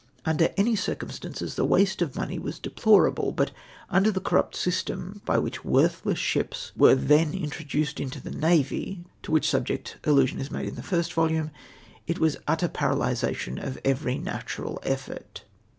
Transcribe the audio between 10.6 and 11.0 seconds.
in tlie